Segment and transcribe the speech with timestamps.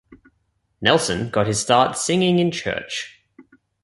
[0.81, 3.21] Nelson got his start singing in church.